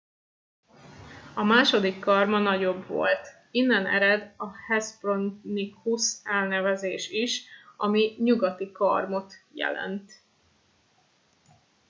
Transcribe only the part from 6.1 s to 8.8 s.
elnevezés is ami "nyugati